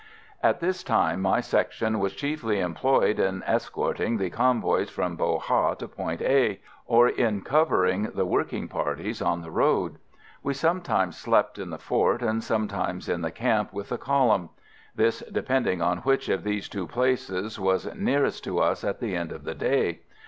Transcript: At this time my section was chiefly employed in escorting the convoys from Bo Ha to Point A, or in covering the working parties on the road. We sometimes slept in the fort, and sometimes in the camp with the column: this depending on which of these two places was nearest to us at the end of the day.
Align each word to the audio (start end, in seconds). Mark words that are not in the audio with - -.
At 0.41 0.61
this 0.61 0.81
time 0.83 1.21
my 1.21 1.41
section 1.41 1.99
was 1.99 2.15
chiefly 2.15 2.59
employed 2.59 3.19
in 3.19 3.43
escorting 3.45 4.17
the 4.17 4.31
convoys 4.31 4.89
from 4.89 5.15
Bo 5.15 5.37
Ha 5.37 5.75
to 5.75 5.87
Point 5.87 6.23
A, 6.23 6.59
or 6.87 7.07
in 7.07 7.41
covering 7.41 8.09
the 8.15 8.25
working 8.25 8.67
parties 8.67 9.21
on 9.21 9.43
the 9.43 9.51
road. 9.51 9.99
We 10.41 10.55
sometimes 10.55 11.17
slept 11.17 11.59
in 11.59 11.69
the 11.69 11.77
fort, 11.77 12.23
and 12.23 12.43
sometimes 12.43 13.07
in 13.07 13.21
the 13.21 13.29
camp 13.29 13.73
with 13.73 13.89
the 13.89 13.99
column: 13.99 14.49
this 14.95 15.19
depending 15.31 15.83
on 15.83 15.99
which 15.99 16.29
of 16.29 16.43
these 16.43 16.67
two 16.67 16.87
places 16.87 17.59
was 17.59 17.93
nearest 17.93 18.43
to 18.45 18.57
us 18.57 18.83
at 18.83 19.01
the 19.01 19.15
end 19.15 19.31
of 19.31 19.43
the 19.43 19.53
day. 19.53 19.99